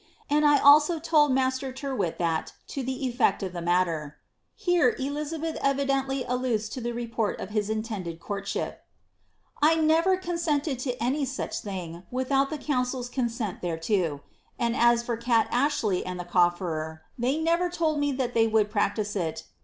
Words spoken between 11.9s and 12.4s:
with